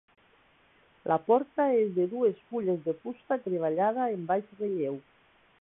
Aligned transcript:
La 1.11 1.17
porta 1.27 1.67
és 1.83 1.93
de 1.99 2.07
dues 2.15 2.41
fulles 2.55 2.81
de 2.89 2.97
fusta 3.05 3.41
treballada 3.47 4.11
en 4.19 4.29
baix 4.33 4.53
relleu. 4.65 5.03